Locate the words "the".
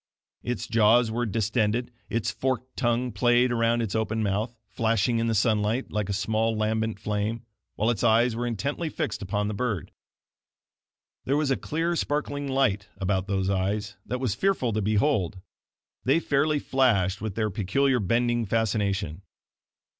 5.27-5.35, 9.47-9.53